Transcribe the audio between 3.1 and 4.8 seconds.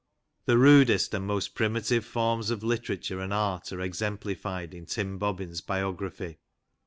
and art are exemplified